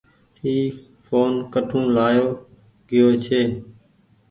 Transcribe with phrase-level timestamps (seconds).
[0.43, 0.55] اي
[1.03, 2.27] ڦون ڪٺو لآيو
[2.89, 3.41] گيو ڇي۔